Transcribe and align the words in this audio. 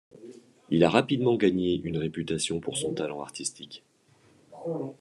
Il 0.71 0.83
a 0.83 0.89
rapidement 0.89 1.35
gagné 1.37 1.75
une 1.83 1.99
réputation 1.99 2.59
pour 2.59 2.75
son 2.75 2.93
talent 2.95 3.21
artistique. 3.21 3.83